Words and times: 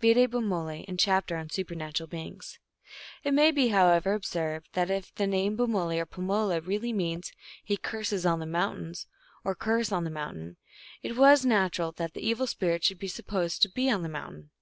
(Vide 0.00 0.30
Bumole, 0.30 0.84
in 0.86 0.96
chap 0.96 1.26
ter 1.26 1.36
on 1.36 1.50
Supernatural 1.50 2.06
Beings.) 2.06 2.60
It 3.24 3.34
may 3.34 3.50
be, 3.50 3.66
however, 3.70 4.12
observed, 4.14 4.68
that 4.74 4.92
if 4.92 5.12
the 5.16 5.26
name 5.26 5.56
Bumole 5.56 5.98
or 5.98 6.06
Pamela 6.06 6.60
really 6.60 6.92
means" 6.92 7.32
he 7.64 7.76
curses 7.76 8.24
on 8.24 8.38
the 8.38 8.46
mountain," 8.46 8.94
or 9.42 9.56
curse 9.56 9.90
on 9.90 10.12
mountain, 10.12 10.56
it 11.02 11.16
was 11.16 11.44
natural 11.44 11.90
that 11.90 12.14
the 12.14 12.24
evil 12.24 12.46
spirit 12.46 12.84
should 12.84 13.00
be 13.00 13.08
supposed 13.08 13.60
to 13.62 13.68
be 13.68 13.90
on 13.90 14.02
the 14.04 14.08
mountain. 14.08 14.52